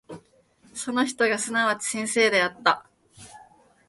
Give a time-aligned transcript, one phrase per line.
[0.73, 2.89] その人がすなわち先生であった。